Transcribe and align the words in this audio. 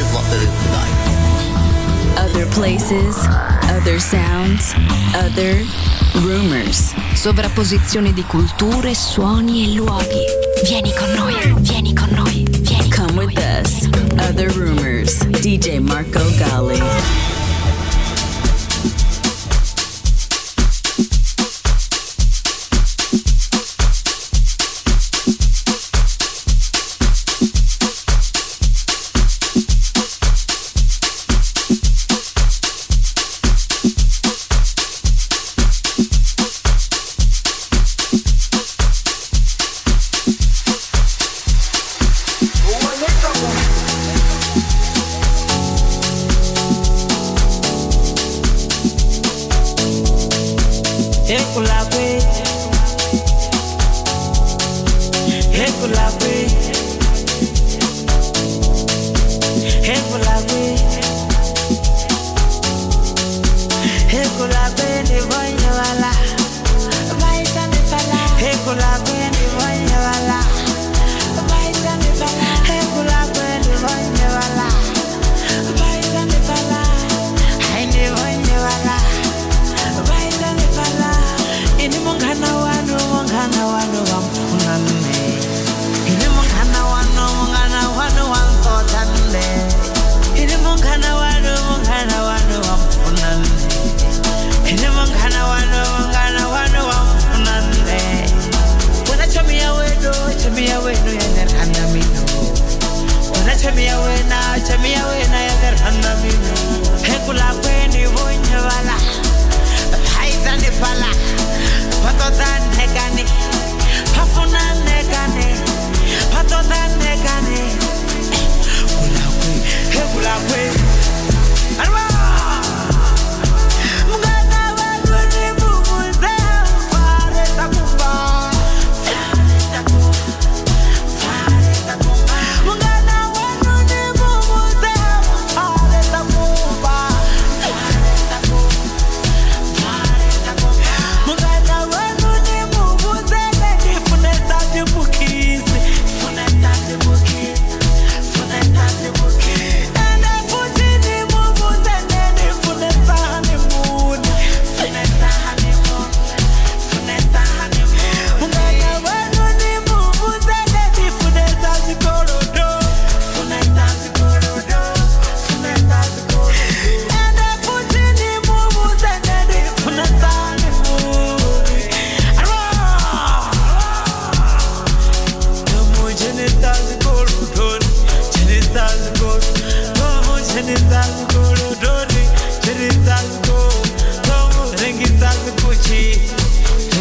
is 0.00 0.12
what 0.14 0.24
there 0.30 0.40
is 0.40 0.54
tonight. 0.64 0.96
Other 2.16 2.46
places, 2.46 3.16
other 3.76 4.00
sounds, 4.00 4.72
other 5.14 5.62
rumors. 6.22 6.94
Sovrapposizione 7.14 8.12
di 8.12 8.24
culture, 8.24 8.94
suoni 8.94 9.64
e 9.64 9.74
luoghi. 9.74 10.24
Vieni 10.64 10.92
con 10.94 11.10
noi, 11.12 11.54
vieni 11.60 11.94
con 11.94 12.08
noi, 12.10 12.46
vieni 12.60 12.88
Come 12.90 13.24
with 13.26 13.38
us. 13.38 13.88
Other 14.28 14.50
rumors. 14.50 15.18
DJ 15.40 15.80
Marco 15.80 16.20
Gali. 16.36 17.29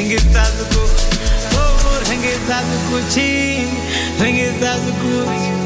Renge 0.10 0.26
tazuku, 0.34 0.84
oh, 1.54 2.02
renge 2.10 2.34
tazuku, 2.48 2.98
chim, 3.14 3.70
renge 4.20 4.50
tazuku. 4.60 5.59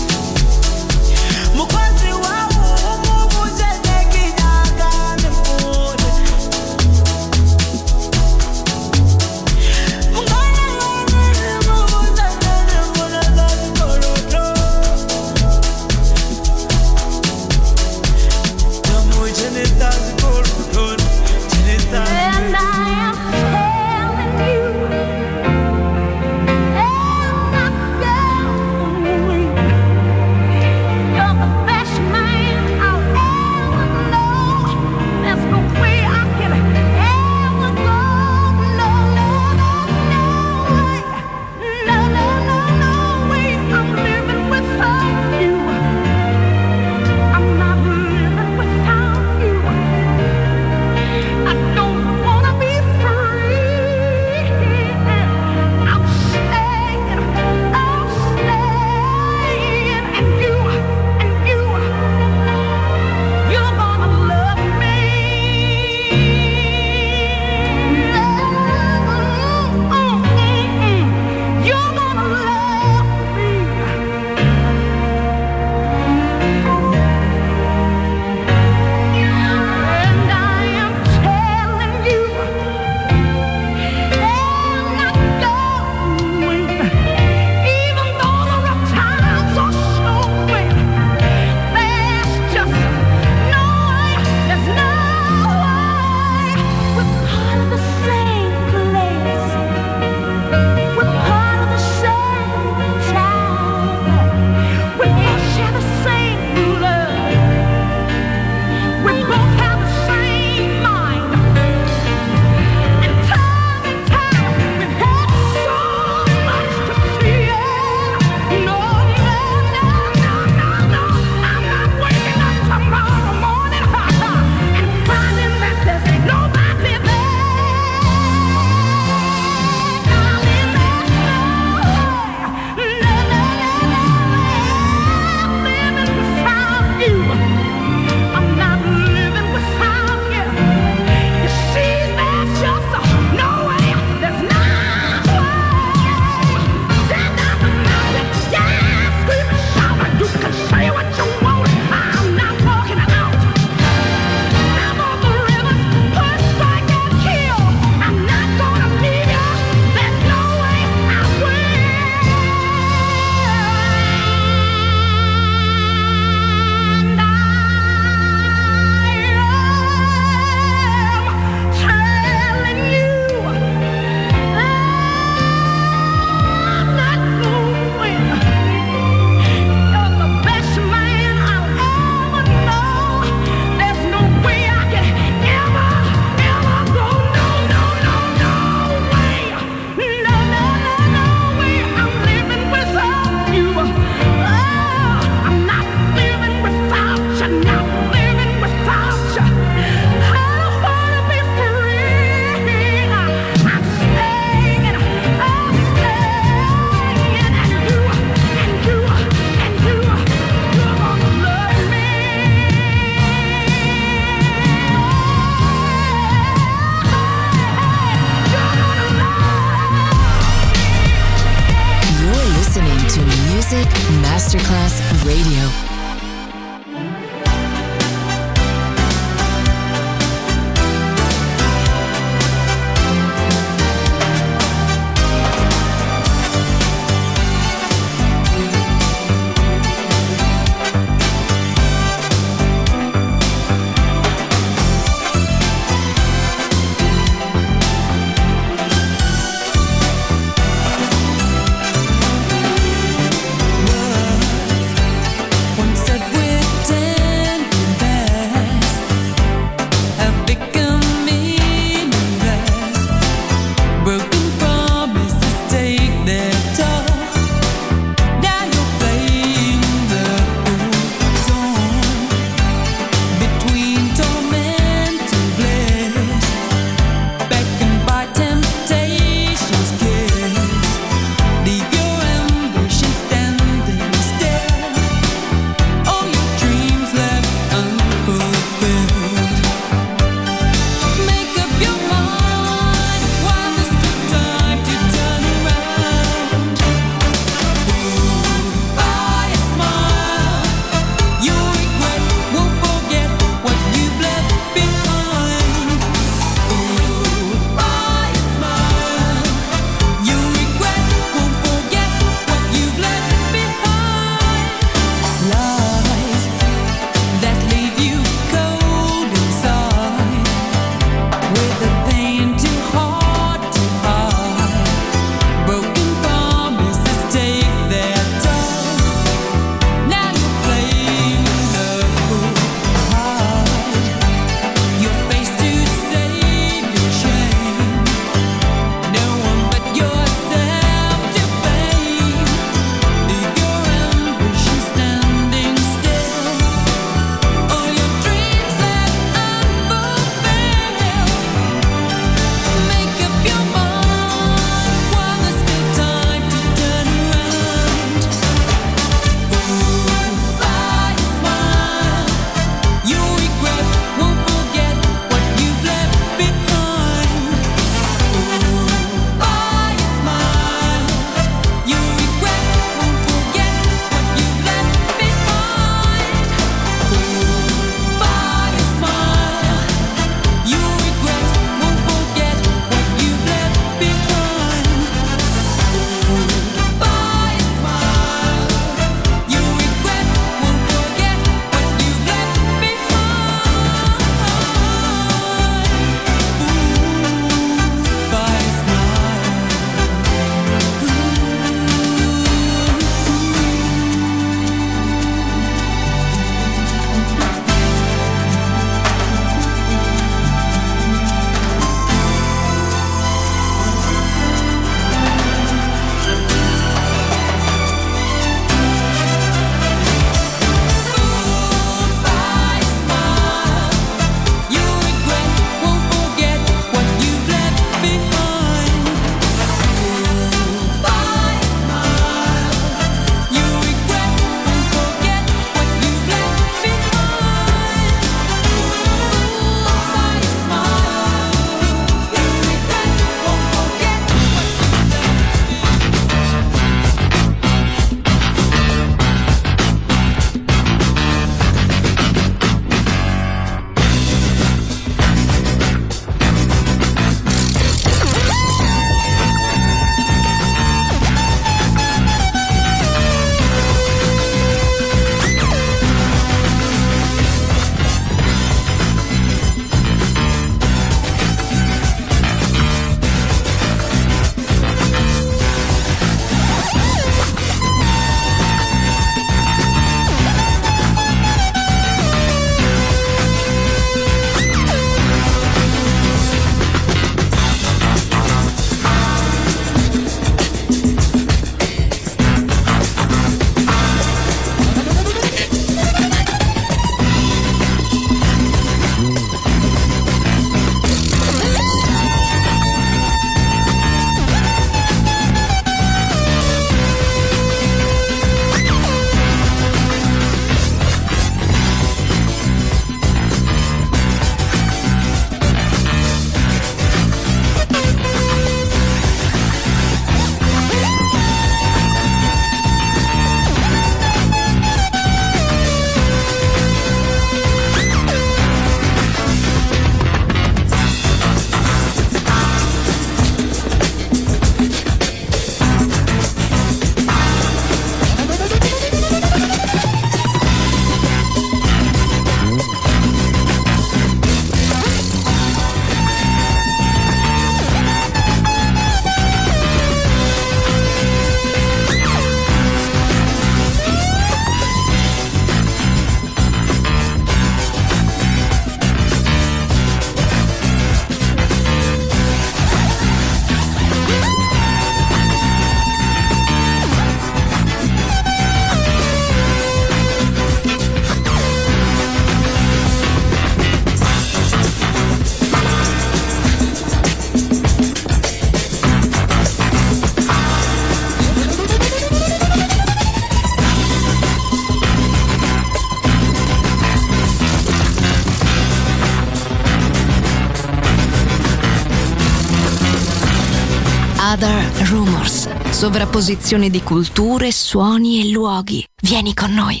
Sovrapposizione 596.06 596.88
di 596.88 597.02
culture, 597.02 597.72
suoni 597.72 598.40
e 598.40 598.52
luoghi. 598.52 599.04
Vieni 599.22 599.52
con 599.54 599.74
noi. 599.74 600.00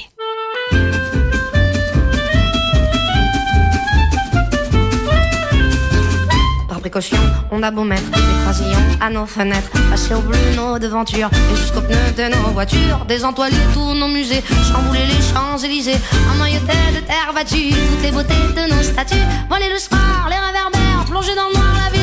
Par 6.68 6.78
précaution, 6.78 7.18
on 7.50 7.60
a 7.64 7.72
beau 7.72 7.82
mettre 7.82 8.08
des 8.10 8.20
croisillons 8.42 8.86
à 9.00 9.10
nos 9.10 9.26
fenêtres, 9.26 9.72
passer 9.90 10.14
au 10.14 10.20
bleu 10.20 10.38
nos 10.54 10.78
devantures 10.78 11.28
et 11.52 11.56
jusqu'aux 11.56 11.82
pneus 11.82 12.12
de 12.16 12.36
nos 12.36 12.52
voitures, 12.52 13.04
désentoiler 13.08 13.56
tous 13.74 13.94
nos 13.94 14.06
musées, 14.06 14.44
chambouler 14.70 15.06
les 15.06 15.34
Champs-Élysées, 15.34 15.98
emmailloter 16.32 16.94
de 16.94 17.00
terre 17.00 17.32
battue 17.34 17.70
toutes 17.70 18.02
les 18.04 18.12
beautés 18.12 18.46
de 18.54 18.72
nos 18.72 18.82
statues, 18.84 19.26
voler 19.50 19.70
le 19.72 19.78
soir, 19.80 20.28
les 20.30 20.38
réverbères, 20.38 21.04
plonger 21.10 21.34
dans 21.34 21.48
le 21.48 21.54
noir 21.54 21.74
la 21.84 21.90
ville 21.90 21.95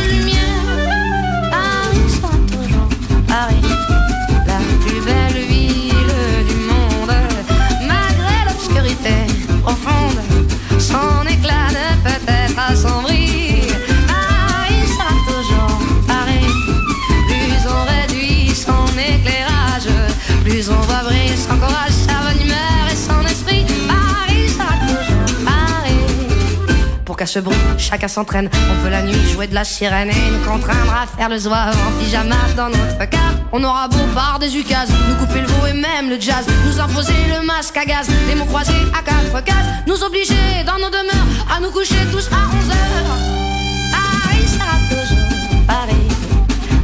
son 10.94 11.28
éclat 11.28 11.70
ne 11.78 11.88
peut 12.04 12.24
être 12.28 12.60
assombri. 12.70 13.62
Paris 14.08 14.84
sera 14.94 15.12
toujours 15.30 15.80
Paris, 16.08 16.50
plus 17.28 17.62
on 17.78 17.82
réduit 17.94 18.54
son 18.54 18.86
éclairage, 19.12 19.90
plus 20.44 20.70
on 20.70 20.82
va 20.92 21.04
briller 21.04 21.36
son 21.36 21.56
courage, 21.58 21.96
sa 22.08 22.18
bonne 22.24 22.42
humeur 22.46 22.84
et 22.92 22.96
son 23.08 23.22
esprit. 23.34 23.66
Paris 23.88 24.50
sera 24.56 24.74
toujours 24.88 25.46
Paris. 25.46 26.06
Pour 27.06 27.18
qu'à 27.18 27.26
ce 27.26 27.40
bruit, 27.40 27.58
chacun 27.78 28.08
s'entraîne. 28.08 28.50
On 28.72 28.84
peut 28.84 28.90
la 28.90 29.02
nuit 29.02 29.26
jouer 29.34 29.48
de 29.48 29.56
la 29.56 29.64
sirène 29.64 30.10
et 30.10 30.32
nous 30.32 30.46
contraindre 30.52 30.94
à 30.94 31.08
faire 31.18 31.30
le 31.30 31.38
zouave 31.40 31.76
en 31.88 31.92
pyjama 32.00 32.42
dans 32.56 32.70
notre 32.70 33.10
cave. 33.10 33.23
On 33.56 33.64
aura 33.64 33.88
beau 33.88 34.00
par 34.16 34.40
des 34.40 34.58
ukases, 34.58 34.90
nous 35.08 35.16
couper 35.16 35.42
le 35.42 35.46
veau 35.46 35.68
et 35.68 35.74
même 35.74 36.10
le 36.10 36.20
jazz, 36.20 36.44
nous 36.66 36.80
imposer 36.80 37.14
le 37.30 37.46
masque 37.46 37.78
à 37.78 37.86
gaz, 37.86 38.08
des 38.28 38.34
mots 38.34 38.46
croisés 38.46 38.74
à 38.98 39.04
quatre 39.04 39.44
cases, 39.44 39.68
nous 39.86 40.04
obliger 40.04 40.64
dans 40.66 40.80
nos 40.80 40.90
demeures 40.90 41.28
à 41.56 41.60
nous 41.60 41.70
coucher 41.70 42.04
tous 42.12 42.30
à 42.32 42.50
11 42.50 42.70
heures. 42.72 43.18
Paris 43.94 44.48
sera 44.48 44.76
toujours 44.90 45.66
Paris, 45.68 46.08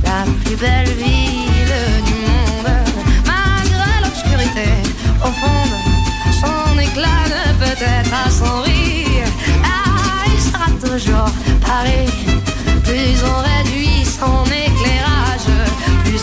la 0.03 0.25
plus 0.45 0.55
belle 0.57 0.93
ville 0.93 2.03
du 2.05 2.13
monde, 2.13 2.71
malgré 3.25 3.89
l'obscurité 4.03 4.69
profonde, 5.19 5.73
son 6.39 6.79
éclat 6.79 7.25
ne 7.33 7.53
peut 7.57 7.83
être 7.83 8.13
assombri. 8.27 9.07
Paris 9.63 10.39
sera 10.39 10.69
toujours 10.87 11.31
Paris, 11.65 12.13
plus 12.83 13.23
on 13.25 13.37
réduit 13.41 14.05
son 14.05 14.43
éclairage, 14.45 15.28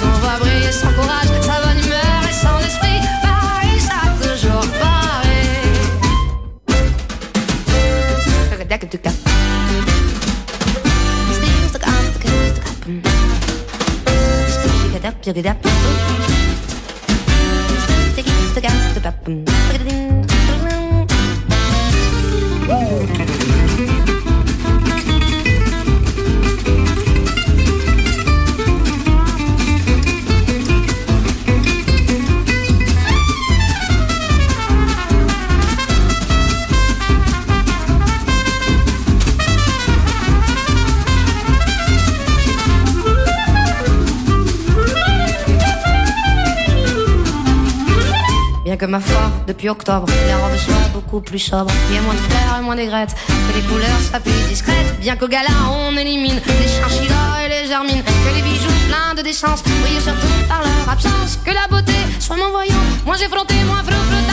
On 0.02 0.18
voix 0.20 0.36
briller 0.38 0.72
son 0.72 0.88
courage, 0.88 1.28
sa 1.42 1.60
bonne 1.62 1.78
humeur 1.84 2.20
et 2.28 2.32
son 2.32 2.58
esprit. 2.66 3.00
Pareil, 3.22 3.80
ça 3.80 3.98
toujours 4.20 4.66
pareil. 4.78 5.06
Mmh. 19.28 20.05
Depuis 49.46 49.68
octobre, 49.68 50.06
les 50.26 50.34
robes 50.34 50.56
soient 50.58 50.90
beaucoup 50.92 51.20
plus 51.20 51.38
sobres. 51.38 51.72
Il 51.88 51.94
y 51.94 51.98
a 51.98 52.02
moins 52.02 52.14
de 52.14 52.18
fleurs 52.18 52.58
et 52.58 52.62
moins 52.62 52.76
d'aigrettes, 52.76 53.14
que 53.26 53.56
les 53.56 53.62
couleurs 53.62 54.00
soient 54.08 54.20
plus 54.20 54.32
discrètes. 54.48 54.98
Bien 55.00 55.16
qu'au 55.16 55.28
gala, 55.28 55.48
on 55.70 55.96
élimine 55.96 56.40
les 56.46 56.68
chinchillas 56.68 57.44
et 57.44 57.48
les 57.48 57.68
germines. 57.68 58.02
Que 58.02 58.34
les 58.34 58.42
bijoux 58.42 58.72
pleins 58.88 59.14
de 59.14 59.22
décence 59.22 59.62
brillent 59.62 60.00
surtout 60.00 60.48
par 60.48 60.60
leur 60.62 60.92
absence. 60.92 61.38
Que 61.44 61.52
la 61.52 61.66
beauté 61.68 61.94
soit 62.18 62.36
moins 62.36 62.50
voyante, 62.50 63.04
moins 63.04 63.16
effrontée, 63.16 63.62
moins 63.66 63.82
flottante. 63.82 64.25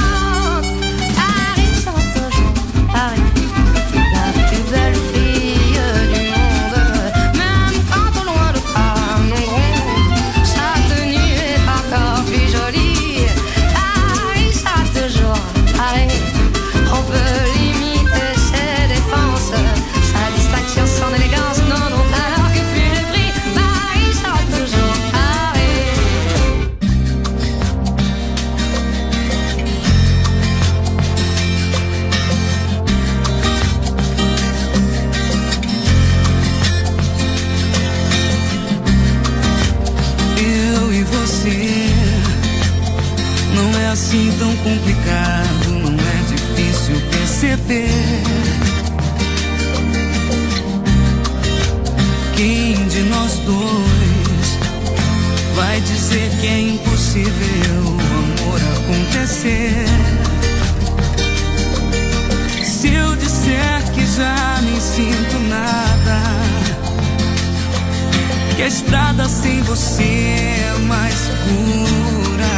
Que 68.56 68.62
a 68.62 68.68
estrada 68.68 69.28
sem 69.28 69.62
você 69.64 70.04
é 70.04 70.76
mais 70.88 71.16
pura. 71.46 72.54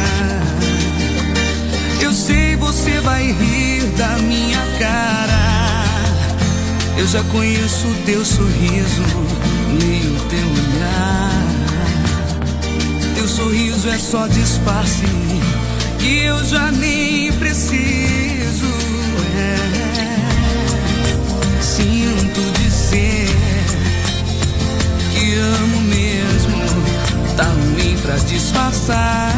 Eu 2.02 2.12
sei 2.12 2.56
você 2.56 3.00
vai 3.00 3.32
rir 3.32 3.84
da 3.96 4.18
minha 4.18 4.60
cara. 4.78 5.84
Eu 6.98 7.06
já 7.06 7.22
conheço 7.24 7.86
teu 8.04 8.24
sorriso, 8.24 9.02
leio 9.80 10.16
o 10.16 10.20
teu 10.28 10.48
olhar. 10.48 11.32
Teu 13.14 13.28
sorriso 13.28 13.88
é 13.88 13.98
só 13.98 14.26
disfarce 14.26 15.04
que 15.98 16.24
eu 16.24 16.44
já 16.44 16.70
nem 16.72 17.32
preciso. 17.32 18.95
Tá 27.36 27.44
ruim 27.44 27.96
pra 27.98 28.16
disfarçar. 28.16 29.34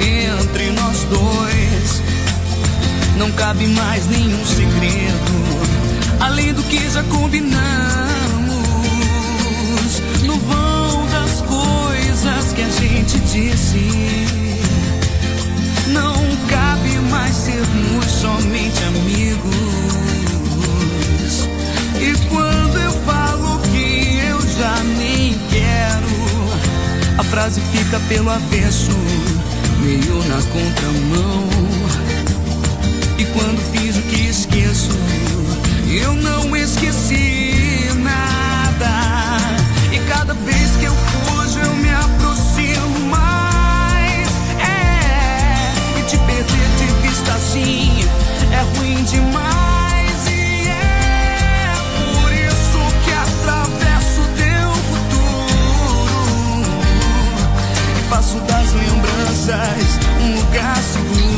Entre 0.00 0.70
nós 0.72 1.04
dois 1.04 2.02
não 3.16 3.30
cabe 3.32 3.66
mais 3.66 4.06
nenhum 4.06 4.44
segredo, 4.46 5.32
além 6.20 6.52
do 6.52 6.62
que 6.62 6.88
já 6.88 7.02
combinamos. 7.04 7.58
No 10.24 10.36
vão 10.36 11.06
das 11.06 11.40
coisas 11.42 12.52
que 12.52 12.62
a 12.62 12.70
gente 12.70 13.18
disse, 13.20 13.90
não 15.88 16.14
cabe 16.48 16.90
mais 17.10 17.34
sermos 17.34 18.06
somente 18.06 18.84
amigos. 18.84 19.58
E 22.00 22.12
quando 22.28 22.78
eu 22.78 22.92
falo 23.04 23.27
já 24.58 24.82
nem 24.82 25.38
quero. 25.50 27.18
A 27.18 27.24
frase 27.24 27.60
fica 27.72 28.00
pelo 28.08 28.30
avesso, 28.30 28.90
meio 29.80 30.16
na 30.28 30.42
contramão. 30.42 31.48
E 33.16 33.24
quando 33.26 33.60
fiz 33.72 33.96
o 33.96 34.02
que 34.02 34.28
esqueço, 34.28 34.90
eu 35.88 36.14
não 36.14 36.56
esqueci 36.56 37.90
nada. 38.02 39.38
E 39.92 39.98
cada 40.10 40.34
vez 40.34 40.76
que 40.78 40.84
eu 40.86 40.94
fujo, 40.94 41.60
eu 41.60 41.74
me 41.76 41.90
aproximo 41.90 43.06
mais. 43.10 44.28
É, 44.60 46.00
e 46.00 46.02
te 46.02 46.18
perder 46.18 46.68
de 46.78 47.08
vista 47.08 47.32
assim 47.32 48.04
é 48.52 48.78
ruim 48.78 49.04
demais. 49.04 49.57
faço 58.18 58.40
das 58.40 58.72
lembranças 58.72 59.98
um 60.20 60.40
lugar 60.40 60.76
seguro. 60.82 61.37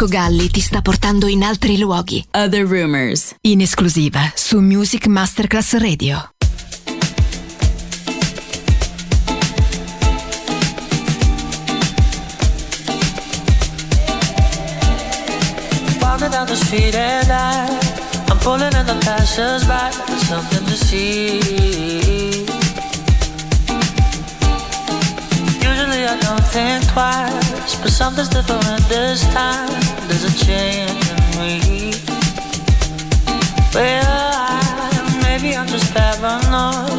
Marco 0.00 0.16
Galli 0.16 0.48
ti 0.48 0.60
sta 0.62 0.80
portando 0.80 1.26
in 1.26 1.42
altri 1.42 1.76
luoghi. 1.76 2.24
Other 2.30 2.66
Rumors. 2.66 3.34
In 3.42 3.60
esclusiva 3.60 4.32
su 4.34 4.58
Music 4.58 5.06
Masterclass 5.08 5.74
Radio. 5.74 6.30
Walking 16.00 16.30
down 16.30 16.46
the 16.46 16.56
street 16.56 16.94
and 16.94 17.30
I, 17.30 17.68
I'm 18.30 18.38
pulling 18.38 18.72
in 18.72 18.86
the 18.86 18.96
passers 19.04 19.66
by 19.66 19.90
with 20.08 20.24
something 20.24 20.64
to 20.64 20.76
see. 20.76 22.46
Usually 25.60 26.06
I 26.06 26.16
don't 26.22 26.46
think 26.48 26.86
twice, 26.90 27.76
but 27.82 27.92
something's 27.92 28.30
different 28.30 28.88
this 28.88 29.20
time. 29.34 29.89
There's 30.10 30.24
a 30.24 30.44
change 30.44 31.06
in 31.08 31.20
me. 31.38 31.92
Well, 33.72 35.22
maybe 35.22 35.56
I'm 35.56 35.68
just 35.68 35.94
paranoid. 35.94 36.98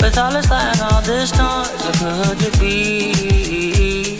With 0.00 0.16
all 0.16 0.30
this 0.30 0.48
light 0.48 0.80
all 0.80 1.02
this 1.02 1.36
noise, 1.36 1.82
could 1.98 2.40
it 2.40 2.60
be? 2.60 4.16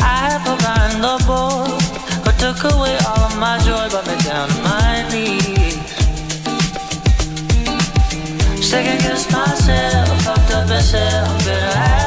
I 0.00 0.30
have 0.30 0.42
forgotten 0.48 1.02
the 1.02 1.22
book, 1.26 1.78
but 2.24 2.38
took 2.38 2.64
away 2.72 2.96
all 3.06 3.20
of 3.28 3.38
my 3.38 3.58
joy, 3.58 3.86
brought 3.90 4.06
me 4.06 4.16
down 4.24 4.48
my 4.64 5.06
knees. 5.12 5.76
Second 8.66 8.98
guess 9.02 9.30
myself, 9.30 10.22
fucked 10.22 10.52
up 10.52 10.68
myself, 10.70 11.44
bitter 11.44 11.97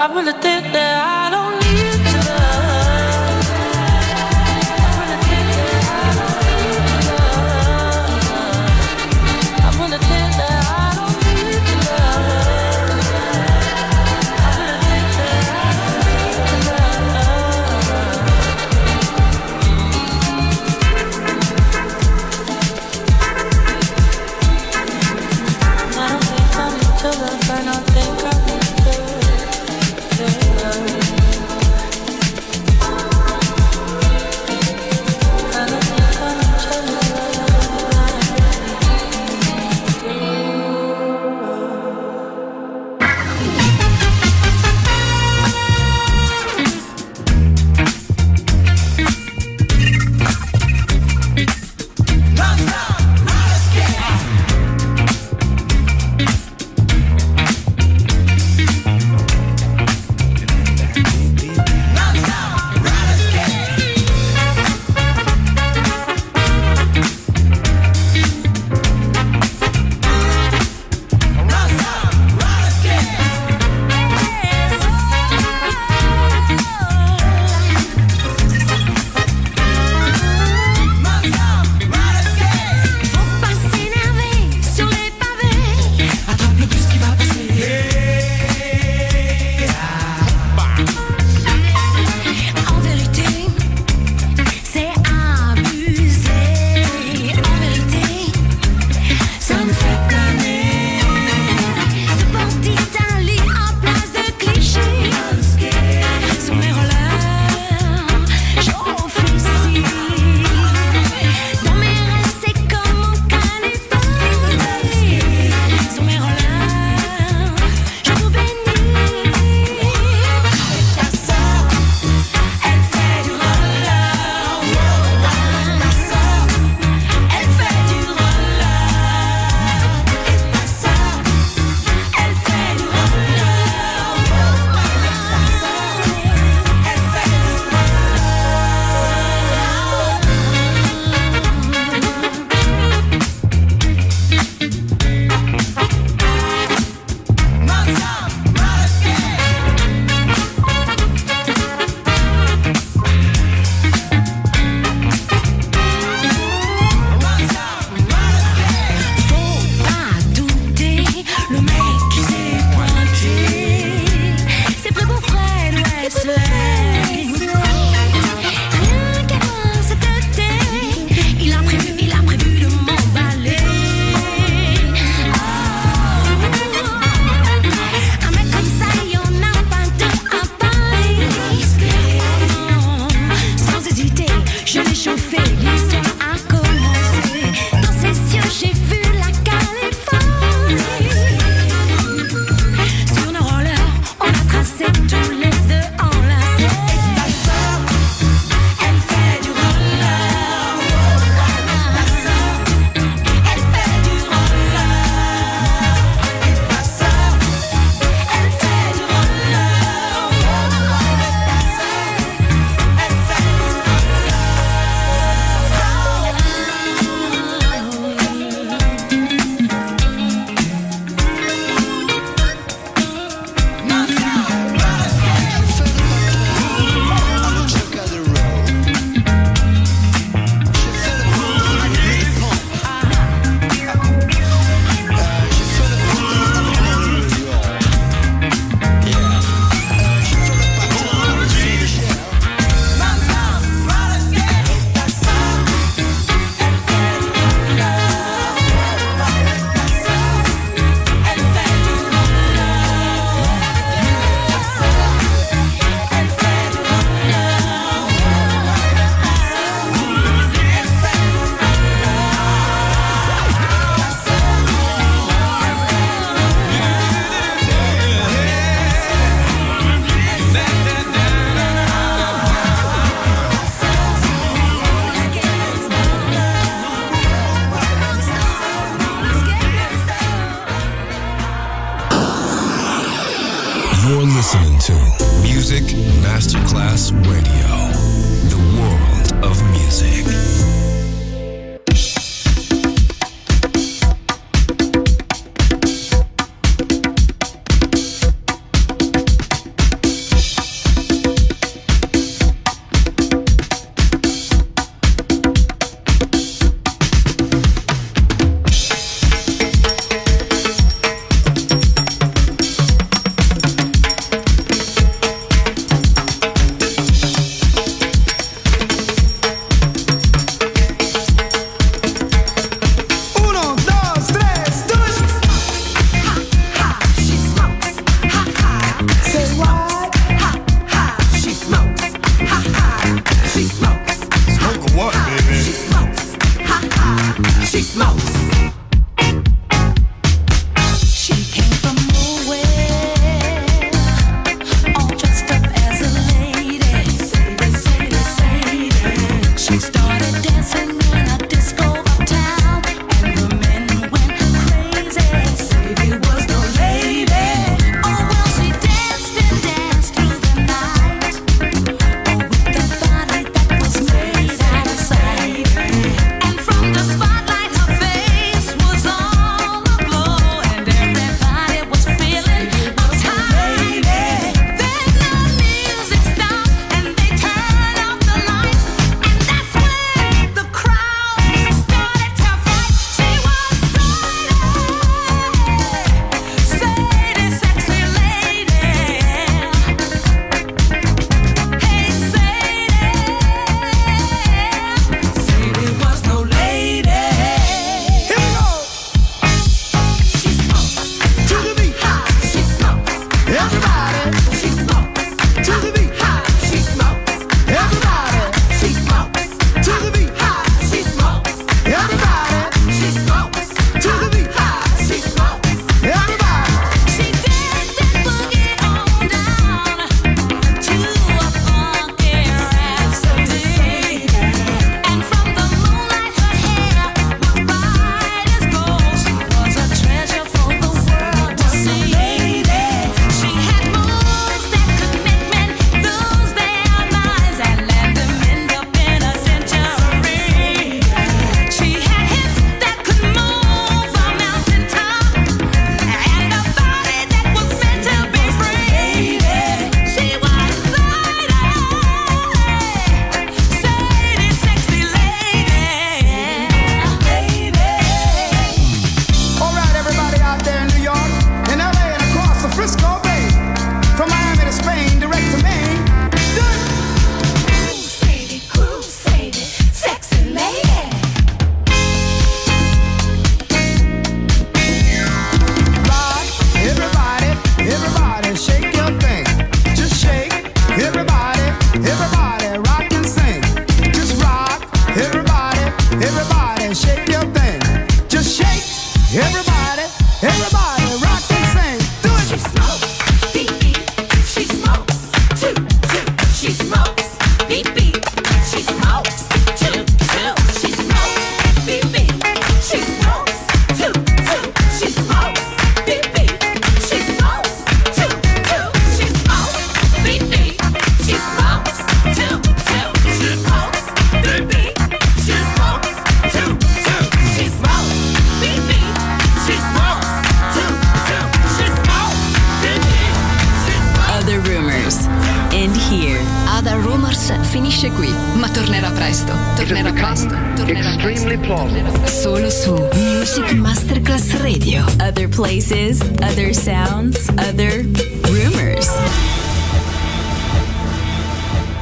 I 0.00 0.06
really 0.14 0.32
think 0.32 0.72
that 0.72 0.99